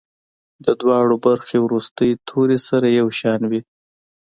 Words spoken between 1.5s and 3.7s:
وروستي توري سره یو شان وي.